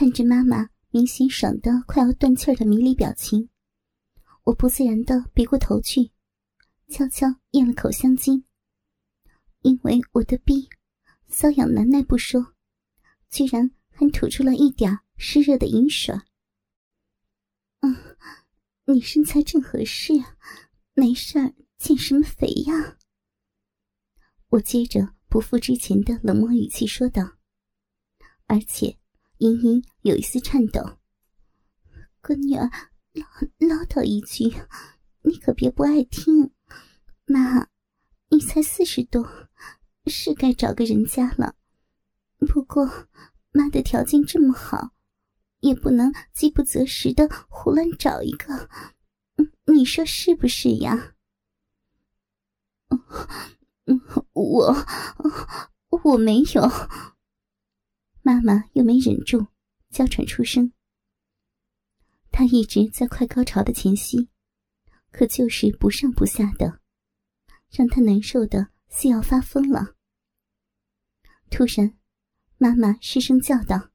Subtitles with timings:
[0.00, 3.50] 看着妈妈明显爽得快要断气儿的迷离表情，
[4.44, 6.10] 我不自然的别过头去，
[6.88, 8.46] 悄悄咽了口香精。
[9.60, 10.70] 因为我的逼
[11.28, 12.54] 瘙痒难耐不说，
[13.28, 16.18] 居然还吐出了一点湿热的银水。
[17.80, 17.94] 嗯，
[18.86, 20.38] 你身材正合适啊，
[20.94, 22.96] 没事儿减什么肥呀？
[24.48, 27.36] 我接着不复之前的冷漠语气说道，
[28.46, 28.96] 而且
[29.40, 30.98] 隐隐有一丝颤抖。
[32.22, 32.70] 闺女儿
[33.14, 33.24] 唠
[33.68, 34.54] 唠叨一句，
[35.22, 36.52] 你可别不爱听。
[37.24, 37.68] 妈，
[38.28, 39.26] 你才四十多，
[40.06, 41.54] 是该找个人家了。
[42.46, 43.08] 不过
[43.50, 44.90] 妈的条件这么好，
[45.60, 48.68] 也不能饥不择食的胡乱找一个。
[49.72, 51.14] 你说是不是呀？
[54.34, 54.76] 我
[56.04, 56.70] 我没有，
[58.30, 59.48] 妈妈又没忍住，
[59.90, 60.72] 娇喘出声。
[62.30, 64.28] 她一直在快高潮的前夕，
[65.10, 66.78] 可就是不上不下的，
[67.72, 69.96] 让她难受的似要发疯了。
[71.50, 71.98] 突然，
[72.56, 73.90] 妈妈失声叫道：“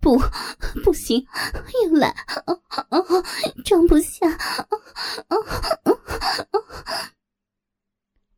[0.00, 0.16] 不，
[0.84, 1.26] 不行，
[1.82, 2.14] 又来，
[3.64, 4.28] 装不下。”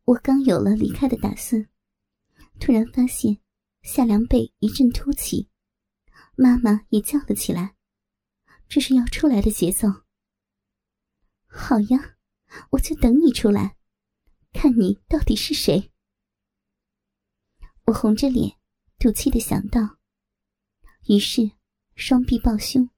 [0.05, 1.69] 我刚有了离开的打算，
[2.58, 3.36] 突然发现
[3.83, 5.48] 下凉背一阵突起，
[6.34, 7.76] 妈妈也叫了起来，
[8.68, 9.88] 这是要出来的节奏。
[11.46, 12.16] 好呀，
[12.70, 13.76] 我就等你出来，
[14.52, 15.92] 看你到底是谁。
[17.86, 18.56] 我红着脸，
[18.98, 19.98] 赌气的想到，
[21.08, 21.50] 于是
[21.94, 22.88] 双臂抱胸，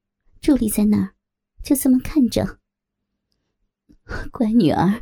[0.41, 1.15] 伫立在那儿，
[1.63, 2.61] 就这么看着。
[4.31, 5.01] 乖女儿。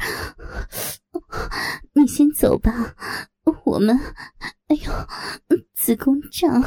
[1.94, 2.96] 你先走吧，
[3.64, 3.98] 我们，
[4.68, 4.92] 哎呦，
[5.83, 6.62] 子宫胀，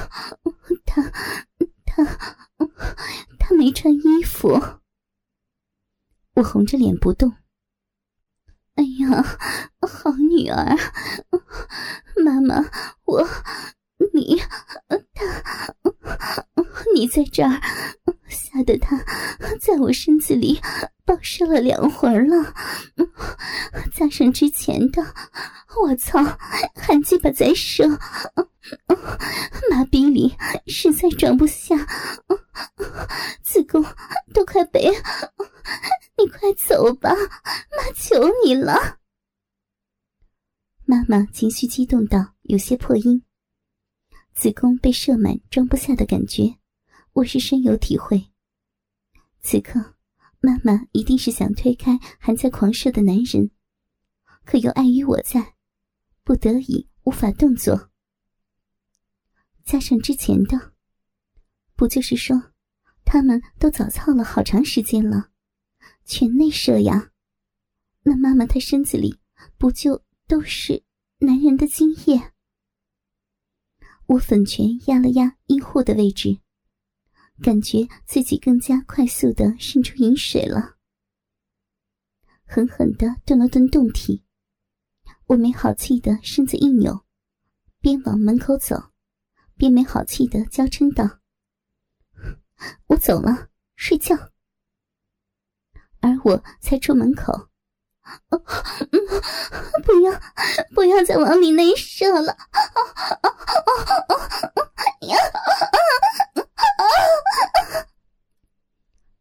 [0.86, 1.02] 他
[1.86, 2.04] 他
[3.40, 4.50] 他没穿衣服。
[6.34, 7.32] 我红着脸不动。
[8.76, 9.24] 哎呀，
[9.80, 10.76] 好女儿，
[12.26, 12.70] 妈妈，
[13.06, 13.26] 我，
[14.16, 14.42] 你，
[15.14, 16.46] 他，
[16.96, 17.62] 你在这儿，
[18.30, 18.98] 吓得他
[19.60, 20.60] 在我身子里。
[21.08, 22.52] 暴射了两回了，
[23.94, 25.04] 加上之前的，
[25.84, 26.20] 我操，
[26.74, 27.88] 还鸡巴在射，
[29.70, 31.76] 麻痹里实在装不下，
[33.44, 33.86] 子宫
[34.34, 34.90] 都快被，
[36.18, 38.98] 你快走吧，妈求你了。
[40.86, 43.22] 妈妈情绪激动到有些破音，
[44.36, 46.58] 子宫被射满装不下的感觉，
[47.14, 48.32] 我是深有体会。
[49.42, 49.94] 此刻。
[50.42, 53.50] 妈妈一定是想推开还在狂射的男人，
[54.44, 55.56] 可又碍于我在，
[56.24, 57.90] 不得已无法动作。
[59.64, 60.74] 加上之前的，
[61.76, 62.52] 不就是说，
[63.06, 65.32] 他们都早操了好长时间了，
[66.04, 67.12] 全内射呀？
[68.04, 69.18] 那妈妈她身子里
[69.58, 70.84] 不就都是
[71.18, 72.34] 男人的精液？
[74.08, 76.40] 我粉拳压了压阴户的位置。
[77.42, 80.78] 感觉自己更加快速的渗出饮水了，
[82.46, 84.24] 狠狠的顿了顿胴体，
[85.26, 87.06] 我没好气的身子一扭，
[87.82, 88.92] 边往门口走，
[89.58, 91.20] 边没好气的娇嗔道
[92.88, 94.16] ：“我走了，睡觉。”
[96.00, 97.50] 而我才出门口，
[99.84, 100.22] 不要，
[100.74, 102.38] 不要再往里内射了！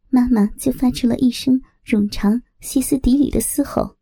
[0.09, 3.97] 妈妈就发出了一声冗长、歇斯底里的嘶吼，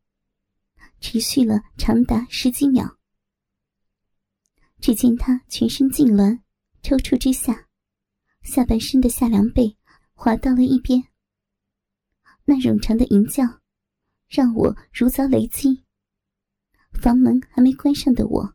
[1.01, 2.99] 持续了长达十几秒。
[4.81, 6.41] 只见她全身痉挛，
[6.83, 7.69] 抽搐之下，
[8.43, 9.79] 下半身的下凉背
[10.13, 11.05] 滑到了一边。
[12.45, 13.62] 那冗长的吟叫，
[14.35, 15.85] 让我如遭雷击。
[17.03, 18.55] 房门还没关上的我，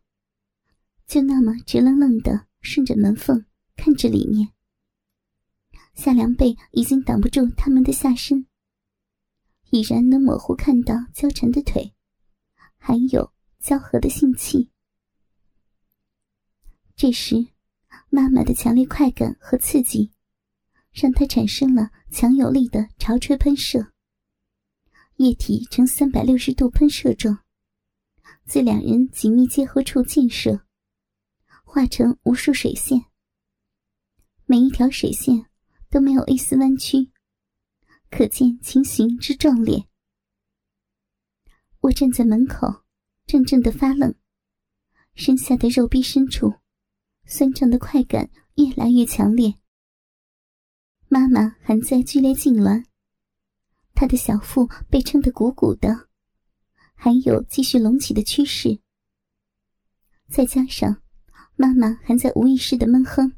[1.06, 4.48] 就那么直愣愣的顺着门缝看着里面。
[5.94, 8.46] 夏凉被已经挡不住他们的下身，
[9.70, 11.94] 已然能模糊看到交缠的腿，
[12.76, 14.70] 还有交合的性器。
[16.96, 17.46] 这时，
[18.10, 20.10] 妈妈的强烈快感和刺激，
[20.92, 23.92] 让她产生了强有力的潮吹喷射，
[25.18, 27.44] 液体呈三百六十度喷射状，
[28.46, 30.62] 自两人紧密结合处溅射，
[31.62, 33.04] 化成无数水线。
[34.46, 35.44] 每一条水线。
[35.90, 37.10] 都没有一丝弯曲，
[38.10, 39.88] 可见情形之壮烈。
[41.80, 42.84] 我站在门口，
[43.26, 44.14] 怔怔的发愣，
[45.14, 46.52] 身下的肉壁深处，
[47.24, 49.54] 酸胀的快感越来越强烈。
[51.08, 52.84] 妈妈还在剧烈痉挛，
[53.98, 56.06] 她的小腹被撑得鼓鼓的，
[56.94, 58.78] 还有继续隆起的趋势。
[60.30, 61.02] 再加上
[61.56, 63.32] 妈妈还在无意识的闷哼。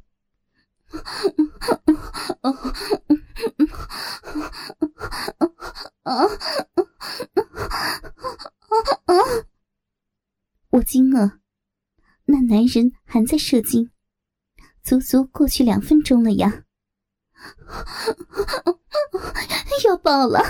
[10.68, 11.38] 我惊愕，
[12.26, 13.90] 那男人还在射精，
[14.82, 16.64] 足足过去两分钟了呀！
[19.88, 20.40] 要爆了！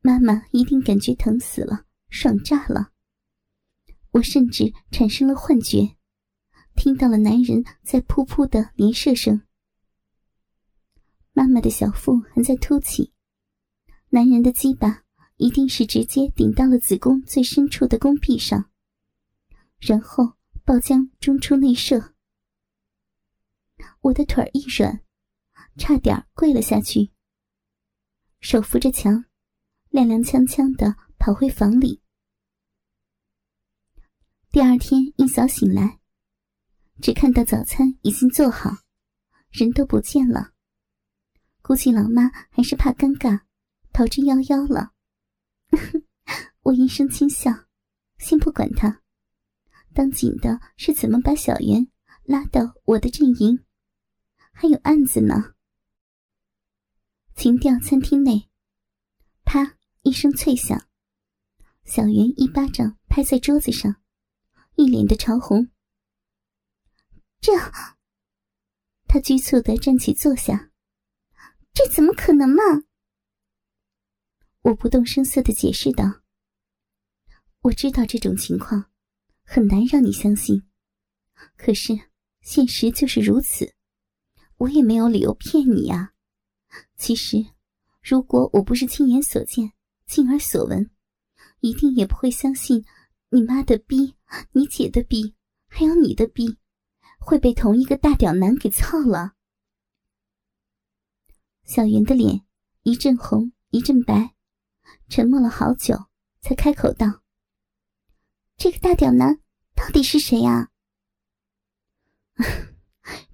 [0.00, 2.90] 妈妈一定感觉疼死了，爽炸了。
[4.12, 5.96] 我甚至产生了幻觉，
[6.74, 9.42] 听到了男人在噗噗的连射声。
[11.32, 13.12] 妈妈的小腹还在凸起，
[14.08, 15.02] 男人的鸡巴
[15.36, 18.70] 一定是直接顶到了子宫最深处的宫壁上，
[19.78, 20.32] 然后
[20.64, 22.14] 爆浆中出内射。
[24.00, 25.02] 我的腿一软，
[25.76, 27.10] 差点跪了下去，
[28.40, 29.24] 手扶着墙，
[29.90, 32.02] 踉踉跄跄的跑回房里。
[34.50, 36.00] 第二天一早醒来，
[37.02, 38.70] 只看到早餐已经做好，
[39.50, 40.52] 人都不见了。
[41.60, 43.42] 估计老妈还是怕尴尬，
[43.92, 44.92] 逃之夭夭了。
[46.62, 47.50] 我一声轻笑，
[48.18, 49.02] 先不管他，
[49.92, 51.86] 当紧的是怎么把小袁
[52.24, 53.64] 拉到我的阵营，
[54.60, 55.54] 还有案子呢。
[57.36, 58.50] 情调餐厅内，
[59.44, 60.88] 啪一声脆响，
[61.84, 64.02] 小云一巴掌拍在桌子上。
[64.74, 65.70] 一脸的潮红，
[67.40, 67.52] 这，
[69.06, 70.72] 他局促的站起坐下，
[71.72, 72.62] 这怎么可能嘛？
[74.62, 76.22] 我不动声色的解释道
[77.62, 78.90] ：“我知道这种情况
[79.44, 80.68] 很难让你相信，
[81.56, 81.92] 可是
[82.40, 83.72] 现实就是如此，
[84.58, 86.12] 我也没有理由骗你呀。
[86.96, 87.44] 其实，
[88.02, 89.72] 如果我不是亲眼所见、
[90.06, 90.88] 亲耳所闻，
[91.60, 92.84] 一定也不会相信。”
[93.30, 94.14] 你妈的逼，
[94.52, 95.34] 你姐的逼，
[95.66, 96.56] 还有你的逼，
[97.18, 99.34] 会被同一个大屌男给操了。
[101.62, 102.46] 小云的脸
[102.84, 104.34] 一阵红一阵白，
[105.10, 106.06] 沉默了好久，
[106.40, 107.20] 才开口道
[108.56, 109.38] ：“这个大屌男
[109.74, 110.70] 到底是谁呀？”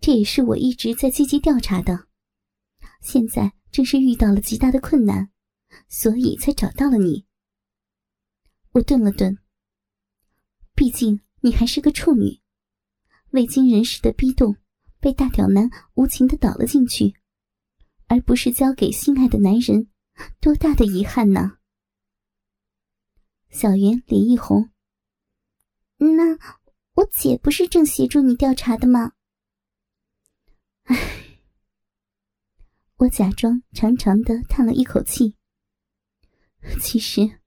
[0.04, 2.08] 这也是我一直在积极调查的，
[3.00, 5.30] 现在正是遇到了极大的困难，
[5.88, 7.24] 所以才找到了你。
[8.72, 9.38] 我顿了顿。
[10.74, 12.38] 毕竟你还是个处女，
[13.30, 14.56] 未经人事的逼动，
[15.00, 17.14] 被大屌男无情的倒了进去，
[18.06, 19.88] 而不是交给心爱的男人，
[20.38, 21.56] 多大的遗憾呢？
[23.48, 24.68] 小云脸一红。
[25.96, 26.36] 那
[26.92, 29.12] 我姐不是正协助你调查的吗？
[30.84, 30.96] 唉，
[32.98, 35.34] 我假装长长的叹了一口气。
[36.80, 37.40] 其实。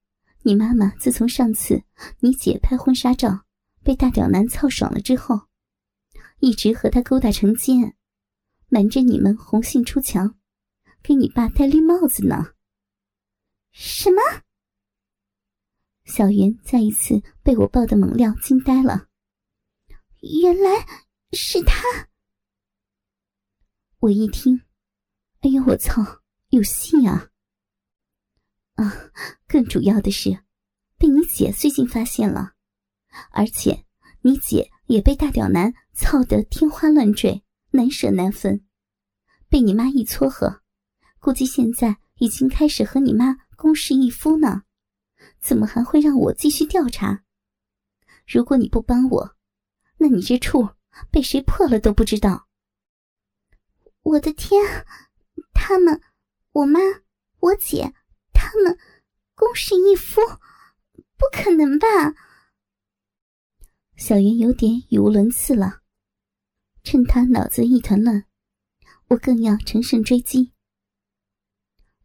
[0.44, 1.84] 你妈妈自从上次
[2.22, 3.44] 你姐拍婚纱照
[3.84, 5.42] 被大屌男操爽了之后，
[6.39, 7.98] 一直和他勾搭成奸，
[8.69, 10.38] 瞒着你们红杏出墙，
[11.04, 12.54] 给你爸戴绿帽子呢。
[13.74, 14.22] 什么？
[16.06, 19.10] 小云再一次被我爆的猛料惊呆了。
[20.41, 20.88] 原来
[21.34, 22.08] 是他！
[24.00, 24.62] 我一听，
[25.39, 27.32] 哎呦我操，有戏啊！
[28.75, 28.94] 啊，
[29.48, 30.44] 更主要的是，
[31.00, 32.54] 被你姐最近发现了，
[33.32, 33.86] 而且
[34.22, 38.63] 你姐也被大屌男操得天花乱坠、难舍难分，
[39.50, 40.62] 被你妈一撮合，
[41.18, 44.62] 估计现在已经开始和你妈公事一夫呢。
[45.39, 47.24] 怎么还会让我继续调查？
[48.27, 49.36] 如果你不帮我，
[49.98, 50.70] 那你这处
[51.10, 52.47] 被谁破了都不知道。
[54.07, 54.63] 我的天，
[55.53, 56.01] 他们，
[56.53, 56.79] 我妈，
[57.39, 57.93] 我姐。
[58.31, 58.77] 他们
[59.35, 60.21] 公示一夫，
[61.17, 61.87] 不可能吧？
[63.97, 65.81] 小云有点语无伦次了。
[66.83, 68.23] 趁他脑子一团乱，
[69.09, 70.53] 我更要乘胜追击。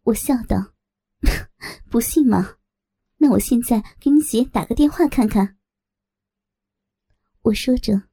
[0.02, 0.72] 我笑道
[1.88, 2.56] ：“不信吗？
[3.18, 5.56] 那我现在给你姐打个电话看看。”
[7.42, 8.08] 我说着，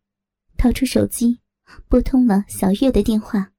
[0.57, 1.41] 掏出手机，
[1.87, 3.53] 拨通了小月的电话。“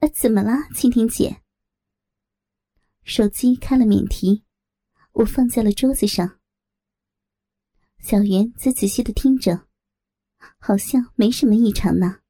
[0.00, 1.42] 呃，怎么了，蜻蜓姐？”
[3.04, 4.44] 手机开了免提，
[5.12, 6.38] 我放在了桌子上。
[7.98, 9.68] 小袁仔仔细的听着，
[10.58, 12.20] 好像没什么异常呢。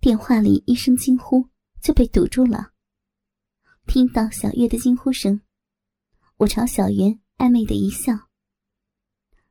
[0.00, 1.48] 电话里一声惊呼
[1.80, 2.72] 就被堵住了。
[3.86, 5.40] 听到小月的惊呼声，
[6.38, 8.28] 我朝小圆暧昧的一笑。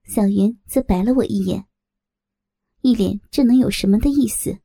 [0.03, 1.65] 小圆则白了我一眼，
[2.83, 4.59] 一脸这能有什么的意思？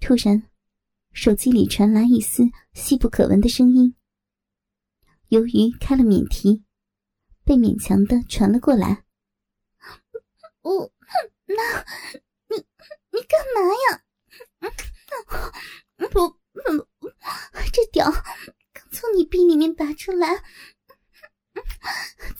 [0.00, 0.50] 突然，
[1.12, 2.42] 手机里传来一丝
[2.74, 3.94] 细不可闻的声音。
[5.28, 6.64] 由于开了免提，
[7.44, 9.04] 被勉强的传了过来。
[10.62, 10.90] 我，
[11.46, 11.86] 那，
[12.48, 12.56] 你，
[13.12, 14.02] 你干嘛呀？
[16.10, 16.88] 不，不，
[17.72, 20.42] 这屌刚从你逼里面拔出来，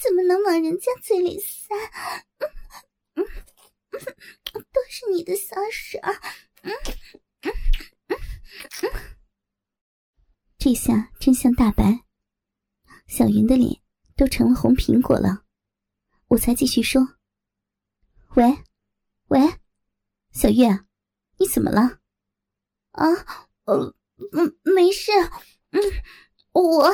[0.03, 1.69] 怎么能往人家嘴里塞？
[5.31, 5.99] 都是你的小手。
[10.59, 12.05] 这下真相大白，
[13.07, 13.81] 小云的脸
[14.17, 15.45] 都成了红苹果了。
[16.29, 17.17] 我才继续说
[18.37, 18.65] ：“喂，
[19.29, 19.41] 喂，
[20.33, 20.85] 小月，
[21.39, 22.01] 你怎么了？
[22.93, 23.07] 啊，
[23.65, 23.95] 呃，
[24.33, 25.13] 嗯，没事，
[25.71, 25.81] 嗯，
[26.53, 26.93] 我，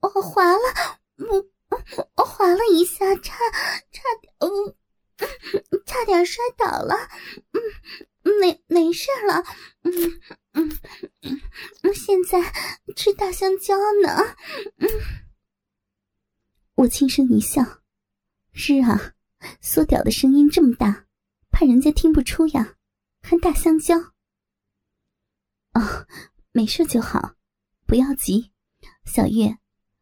[0.00, 1.50] 我滑了，我，
[2.16, 3.38] 我滑了一下，差，
[3.90, 4.76] 差点，嗯，
[6.00, 6.94] 差点摔倒了，
[7.52, 7.60] 嗯。”
[8.38, 9.42] 没没事了，
[9.80, 10.20] 嗯
[10.52, 10.78] 嗯
[11.22, 12.38] 嗯，现在
[12.94, 14.36] 吃大香蕉呢。
[14.76, 14.88] 嗯，
[16.74, 17.82] 我轻声一笑，
[18.52, 19.14] 是啊，
[19.62, 21.06] 缩屌的声音这么大，
[21.50, 22.76] 怕人家听不出呀，
[23.22, 23.96] 还大香蕉。
[25.72, 26.06] 哦，
[26.52, 27.36] 没事就好，
[27.86, 28.52] 不要急，
[29.06, 29.56] 小月，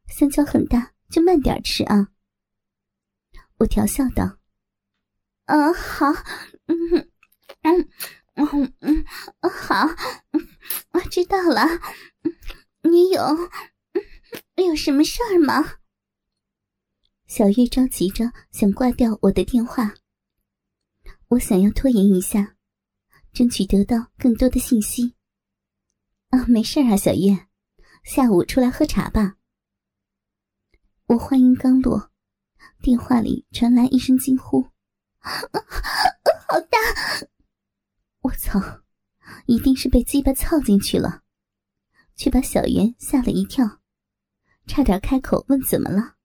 [0.09, 2.09] 香蕉很大，就慢点吃啊。
[3.59, 4.38] 我调笑道
[5.49, 6.07] ：“嗯，好，
[6.67, 7.11] 嗯。”
[7.63, 7.89] 嗯
[8.35, 9.05] 嗯嗯，
[9.51, 9.85] 好，
[10.93, 11.67] 我知道了。
[12.83, 13.21] 你有
[14.65, 15.79] 有什么事儿吗？
[17.27, 19.93] 小月着急着想挂掉我的电话，
[21.29, 22.55] 我想要拖延一下，
[23.33, 25.15] 争取得到更多的信息。
[26.31, 27.49] 啊，没事啊，小月，
[28.05, 29.35] 下午出来喝茶吧。
[31.07, 32.13] 我话音刚落，
[32.81, 34.69] 电话里传来一声惊呼
[36.49, 36.79] ：“好大！”
[38.23, 38.61] 我操！
[39.47, 41.23] 一定是被鸡巴操进去了，
[42.17, 43.81] 却把小袁吓了一跳，
[44.67, 46.17] 差点开口问怎么了。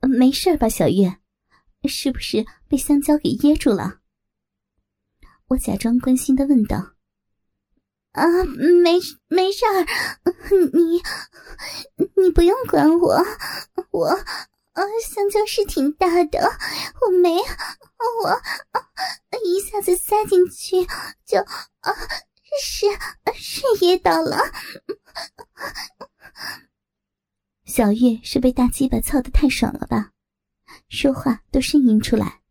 [0.00, 1.18] 没事吧，小月？
[1.88, 4.00] 是不是被香蕉给噎住了？
[5.48, 6.94] 我假装关心的问道。
[8.12, 8.24] 啊，
[8.82, 9.86] 没没事儿，
[10.72, 11.02] 你
[12.22, 13.22] 你不用管我，
[13.90, 14.18] 我
[14.76, 16.38] 啊，香蕉是挺大的，
[17.00, 18.42] 我没我。
[19.42, 20.84] 一下子塞进去，
[21.24, 21.38] 就
[21.80, 21.92] 啊，
[22.62, 22.86] 是
[23.34, 24.36] 是噎到了。
[27.64, 30.12] 小月是被大鸡巴操的太爽了吧？
[30.88, 32.42] 说话都呻吟出来。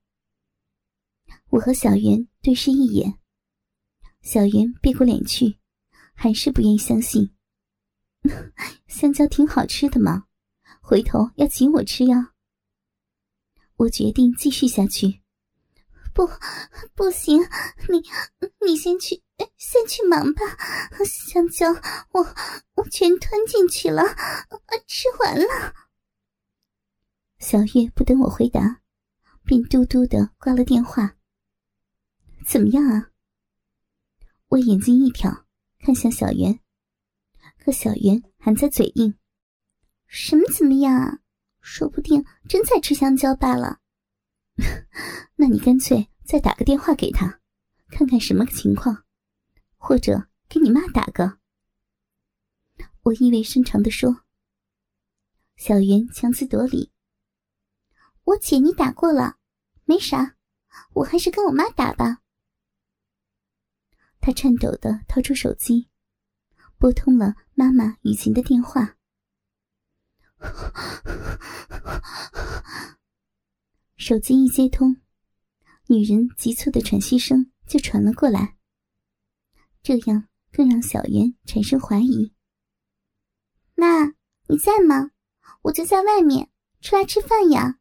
[1.49, 3.19] 我和小袁对视一眼，
[4.23, 5.59] 小袁别过脸去，
[6.15, 7.35] 还是不愿意相信。
[8.87, 10.25] 香蕉挺好吃的嘛，
[10.87, 12.15] 回头要请我吃药。
[13.75, 15.19] 我决定继续下去。
[16.13, 16.29] 不，
[16.93, 17.41] 不行！
[17.89, 18.03] 你，
[18.63, 19.23] 你先去，
[19.57, 20.41] 先去忙吧。
[21.03, 21.73] 香蕉，
[22.11, 22.23] 我，
[22.75, 24.03] 我全吞进去了，
[24.85, 25.73] 吃完了。
[27.39, 28.81] 小月不等我回答，
[29.43, 31.17] 便嘟嘟的挂了电话。
[32.45, 33.09] 怎么样啊？
[34.49, 35.47] 我眼睛一挑，
[35.79, 36.59] 看向小圆，
[37.57, 39.17] 可小圆还在嘴硬。
[40.07, 41.19] 什么怎么样啊？
[41.61, 43.79] 说不定真在吃香蕉罢了。
[45.35, 47.41] 那你干脆再打个电话给他，
[47.89, 49.03] 看看什么情况，
[49.77, 51.39] 或者给你妈打个。
[53.01, 54.23] 我意味深长的说。
[55.57, 56.91] 小云强词夺理
[58.25, 59.37] ：“我姐你打过了，
[59.85, 60.35] 没啥，
[60.93, 62.21] 我还是跟我妈打吧。”
[64.19, 65.89] 他颤抖的掏出手机，
[66.77, 68.94] 拨通了妈妈雨晴的电话。
[73.97, 74.97] 手机一接通，
[75.87, 78.55] 女人急促的喘息声就传了过来。
[79.81, 82.33] 这样更让小袁产生怀疑。
[83.75, 84.05] 妈，
[84.47, 85.11] 你在吗？
[85.63, 86.49] 我就在外面，
[86.81, 87.79] 出来吃饭呀。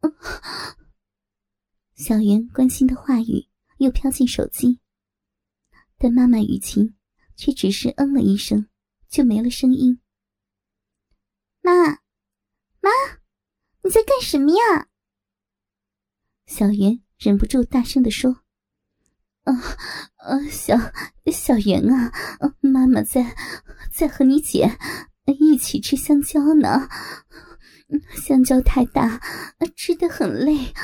[1.94, 3.48] 小袁关心的话语
[3.78, 4.80] 又飘进手机，
[5.96, 6.96] 但妈妈雨晴
[7.36, 8.68] 却只是嗯了一声，
[9.08, 10.00] 就没了声音。
[11.64, 11.72] 妈，
[12.82, 12.90] 妈。
[13.82, 14.88] 你在干什么呀？
[16.44, 18.42] 小圆忍不住大声的说
[19.44, 19.54] ：“啊，
[20.16, 20.76] 啊，小
[21.32, 22.12] 小圆啊，
[22.60, 23.34] 妈妈在
[23.90, 24.78] 在和你姐
[25.38, 26.86] 一起吃香蕉呢。
[28.14, 29.22] 香蕉太大，
[29.74, 30.74] 吃的很累。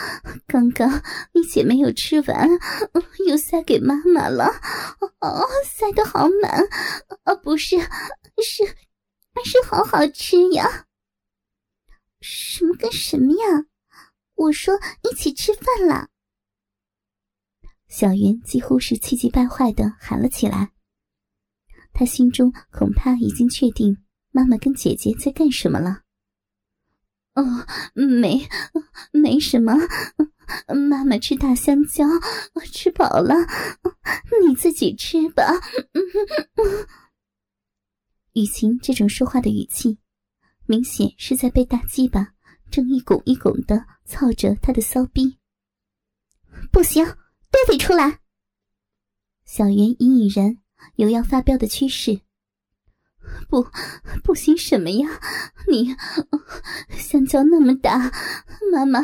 [0.47, 1.03] 刚刚
[1.35, 2.49] 你姐没有吃完，
[3.27, 4.47] 又塞给妈妈了。
[5.19, 6.65] 哦，塞的好满。
[7.25, 7.77] 哦，不是，
[8.43, 8.65] 是，
[9.35, 10.87] 还是好好吃呀。
[12.21, 13.67] 什么跟什么呀？
[14.35, 16.09] 我说一起吃饭了。
[17.89, 20.73] 小圆几乎是气急败坏的喊了起来。
[21.93, 23.99] 他心中恐怕已经确定
[24.31, 26.03] 妈妈跟姐姐在干什么了。
[27.35, 28.49] 哦，没，
[29.13, 29.75] 没什么。
[30.89, 32.05] 妈妈吃大香蕉，
[32.73, 33.35] 吃饱了，
[34.47, 35.45] 你自己吃吧。
[38.35, 39.99] 雨晴这种说话的语气，
[40.67, 42.35] 明显是在被大鸡巴
[42.71, 45.37] 正一拱一拱的操着他的骚逼。
[46.71, 48.21] 不行，都得出来。
[49.45, 50.57] 小圆隐隐然
[50.95, 52.21] 有要发飙的趋势。
[53.49, 53.67] 不，
[54.23, 55.09] 不行什么呀？
[55.69, 55.95] 你
[56.97, 58.13] 香蕉那么大，
[58.73, 59.03] 妈妈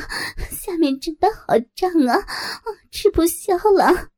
[0.51, 2.25] 下面真的好胀啊，
[2.93, 4.11] 吃不消了。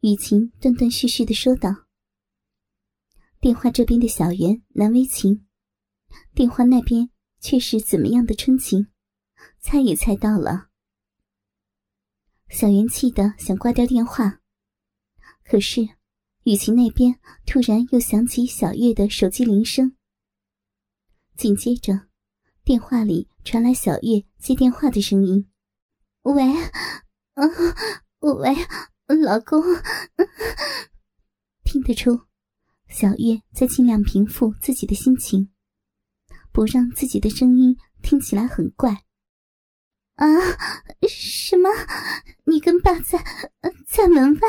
[0.00, 1.70] 雨晴断断续续的说道。
[3.42, 5.44] 电话这边的小圆难为情，
[6.32, 8.86] 电话那边却是怎么样的春情，
[9.58, 10.68] 猜也猜到了。
[12.48, 14.38] 小圆气得想挂掉电话，
[15.44, 15.88] 可是。
[16.44, 19.96] 雨晴那边突然又响起小月的手机铃声，
[21.36, 22.08] 紧接着，
[22.64, 25.48] 电话里传来小月接电话的声音
[26.22, 26.42] ：“喂，
[27.34, 27.50] 嗯，
[28.38, 28.54] 喂，
[29.24, 29.62] 老公。”
[31.62, 32.20] 听得出，
[32.92, 35.50] 小月在尽量平复自己的心情，
[36.52, 39.04] 不让自己的声音听起来很怪。
[40.16, 40.26] 啊，
[41.08, 41.70] 什么？
[42.44, 43.24] 你跟爸在
[43.86, 44.48] 在门外？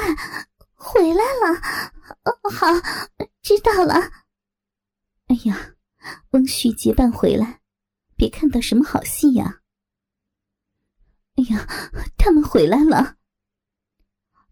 [0.74, 1.62] 回来了，
[2.26, 2.68] 哦，好，
[3.42, 4.12] 知道了。
[5.28, 5.76] 哎呀，
[6.32, 7.62] 翁婿结伴回来，
[8.18, 9.62] 别看到什么好戏呀！
[11.36, 11.66] 哎呀，
[12.18, 13.16] 他们回来了！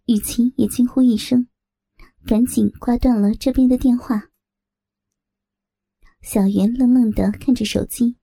[0.06, 1.50] 雨晴也惊呼一声，
[2.26, 4.30] 赶紧挂断了这边的电话。
[6.22, 8.18] 小袁愣愣的看着手机，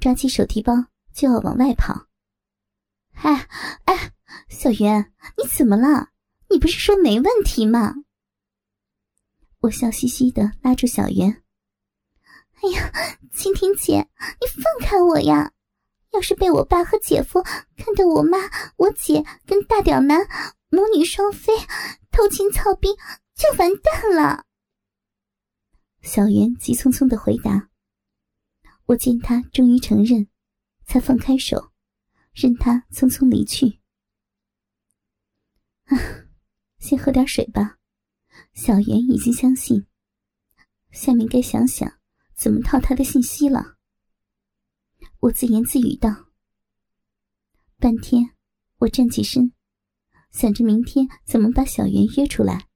[0.00, 0.72] 抓起手提包
[1.12, 2.06] 就要往外跑。
[3.14, 3.48] 哎
[3.84, 4.12] 哎，
[4.48, 6.10] 小袁，你怎么了？
[6.48, 7.94] 你不是说没问题吗？
[9.60, 11.42] 我笑嘻嘻的拉住小袁。
[12.62, 12.92] 哎呀，
[13.32, 14.08] 蜻蜓姐，
[14.40, 15.52] 你放开我呀！
[16.12, 18.38] 要是被我爸和姐夫看到我妈、
[18.76, 20.26] 我姐跟大屌男
[20.70, 21.52] 母女双飞
[22.10, 22.88] 偷情操逼，
[23.34, 24.46] 就完蛋了。
[26.02, 27.70] 小袁急匆匆的回答。
[28.86, 30.28] 我见他终于承认，
[30.84, 31.72] 才放开手，
[32.32, 33.80] 任他匆匆离去。
[35.84, 36.24] 啊。
[36.78, 37.76] 先喝点水吧，
[38.54, 39.84] 小袁已经相信。
[40.92, 42.00] 下面该想想
[42.34, 43.76] 怎么套他的信息了。
[45.18, 46.30] 我自言自语道。
[47.78, 48.30] 半天，
[48.78, 49.52] 我站起身，
[50.30, 52.68] 想着明天怎么把小袁约出来。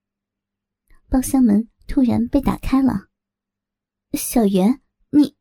[1.08, 3.08] 包厢门突然被打开了，
[4.12, 5.36] 小袁，你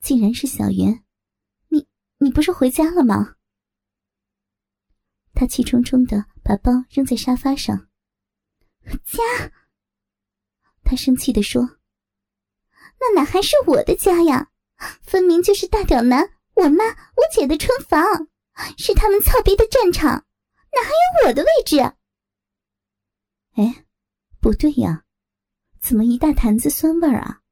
[0.00, 1.04] 竟然是小袁，
[1.68, 1.86] 你
[2.18, 3.36] 你不是回家了吗？
[5.34, 7.88] 他气冲冲的把包扔在沙发上。
[9.04, 9.22] 家，
[10.82, 11.78] 他生气的说
[12.98, 14.50] ：“那哪还是我的家呀？
[15.02, 18.28] 分明就是大屌男我妈我姐的春房，
[18.76, 20.26] 是他们操逼的战场，
[20.72, 21.76] 哪还有我的位置？”
[23.56, 23.86] 哎，
[24.40, 25.04] 不对呀，
[25.80, 27.42] 怎么一大坛子酸味啊？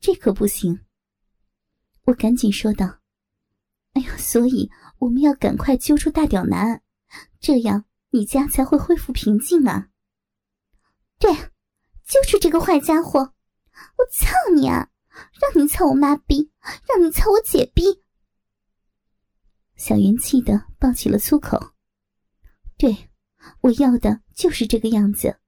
[0.00, 0.84] 这可不行！
[2.04, 3.00] 我赶紧说道
[3.94, 6.82] ：“哎呀，所以我们要赶快揪出大屌男。”
[7.38, 9.90] 这样你家才会恢复平静啊！
[11.18, 11.32] 对，
[12.04, 13.20] 就是这个坏家伙！
[13.20, 14.88] 我操你啊！
[15.40, 16.50] 让你操我妈逼，
[16.88, 18.02] 让你操我姐逼！
[19.76, 21.74] 小云气的爆起了粗口。
[22.82, 23.08] 对，
[23.60, 25.38] 我要的就是这个样子。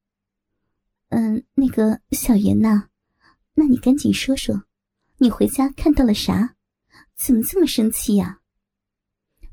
[1.09, 2.89] 嗯，那个小袁呐，
[3.55, 4.63] 那你赶紧说说，
[5.17, 6.55] 你回家看到了啥？
[7.17, 8.39] 怎么这么生气呀？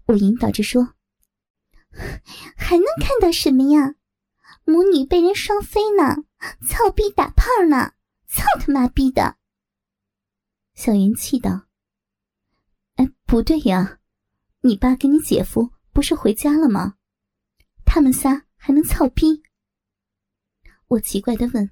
[0.05, 0.93] 我引导着说。
[2.55, 3.95] 还能看到什么呀？
[4.63, 6.17] 母女被人双飞呢，
[6.67, 7.93] 操逼打炮呢，
[8.27, 9.37] 操他妈逼的！
[10.75, 11.65] 小云气道
[12.97, 13.97] ：“哎，不对呀，
[14.61, 16.97] 你爸跟你姐夫不是回家了吗？
[17.93, 19.43] 他们仨还能操逼？”
[20.87, 21.69] 我奇怪的问：“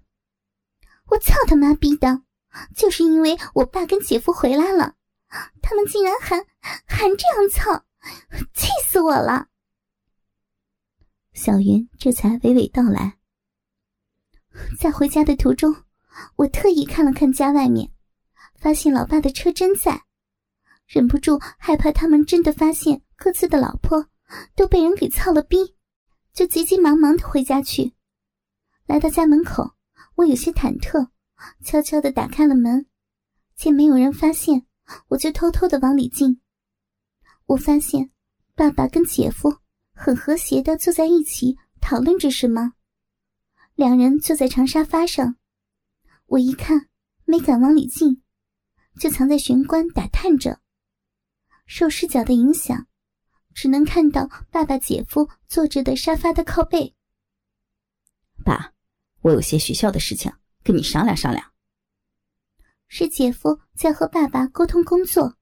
[1.08, 2.24] 我操他妈逼的！
[2.76, 4.96] 就是因为我爸跟姐夫回来了，
[5.62, 6.36] 他们竟然还
[6.86, 7.86] 还这样操，
[8.54, 9.48] 气死我了！”
[11.32, 13.18] 小云这才娓娓道来。
[14.78, 15.74] 在回家的途中，
[16.36, 17.94] 我特意看了看家外面，
[18.60, 20.04] 发现老爸的车真在，
[20.86, 24.10] 忍不住害怕他们真的发现各自的老婆
[24.54, 25.78] 都被人给操了逼，
[26.40, 27.94] 就急急忙忙的回家去。
[28.86, 29.76] 来到家门口，
[30.16, 31.10] 我有些忐忑，
[31.66, 32.86] 悄悄的打开了门，
[33.58, 34.66] 见没有人发现，
[35.10, 36.40] 我就偷偷的往里进。
[37.46, 38.12] 我发现
[38.56, 39.54] 爸爸跟姐夫
[39.92, 42.72] 很和谐的坐在一起讨论着什么，
[43.76, 45.36] 两人坐在长沙发上，
[46.28, 46.88] 我一看
[47.26, 48.24] 没敢往里进，
[48.98, 50.62] 就藏在玄关打探着。
[51.66, 52.88] 受视角的影响，
[53.62, 56.96] 只能看到爸爸、姐夫坐着的沙发的靠背。
[58.46, 58.74] 爸，
[59.20, 60.32] 我有些学校的事情
[60.64, 61.52] 跟你商量商量。
[62.88, 65.36] 是姐夫在和爸爸沟通工作。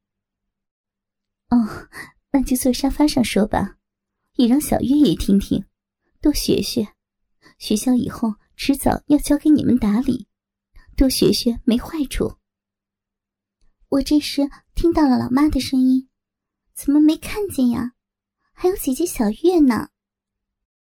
[1.49, 1.87] 哦，
[2.31, 3.77] 那就坐沙发上说吧，
[4.33, 5.63] 也让小月也听听，
[6.19, 6.87] 多学学。
[7.59, 10.27] 学校以后迟早要交给你们打理，
[10.95, 12.39] 多学学没坏处。
[13.89, 16.09] 我这时听到了老妈的声音。
[16.73, 17.93] 怎么没看见呀？
[18.59, 19.89] 还有姐姐小月呢。